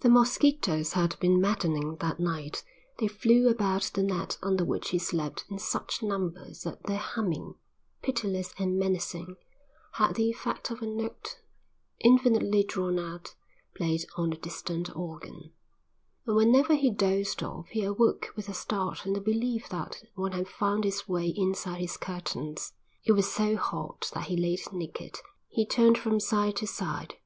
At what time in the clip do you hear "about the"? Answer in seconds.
3.46-4.02